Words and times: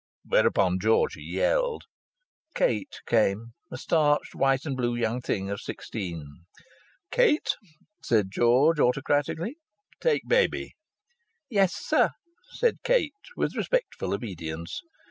Whereupon 0.25 0.79
Georgie 0.79 1.21
yelled. 1.23 1.83
Kate 2.55 3.01
came, 3.05 3.53
a 3.69 3.77
starched 3.77 4.33
white 4.33 4.65
and 4.65 4.75
blue 4.75 4.95
young 4.95 5.21
thing 5.21 5.51
of 5.51 5.61
sixteen. 5.61 6.45
"Kate," 7.11 7.55
said 8.03 8.31
George, 8.31 8.79
autocratically, 8.79 9.57
"take 9.99 10.23
baby." 10.27 10.71
"Yes, 11.51 11.75
sir," 11.75 12.09
said 12.49 12.81
Kate, 12.83 13.13
with 13.37 13.55
respectful 13.55 14.11
obedience. 14.15 14.81